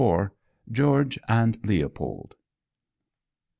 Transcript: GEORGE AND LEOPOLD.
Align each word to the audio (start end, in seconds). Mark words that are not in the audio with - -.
GEORGE 0.71 1.19
AND 1.27 1.59
LEOPOLD. 1.63 2.33